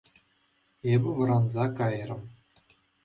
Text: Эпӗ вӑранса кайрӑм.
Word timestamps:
Эпӗ 0.91 1.09
вӑранса 1.17 1.65
кайрӑм. 1.77 2.21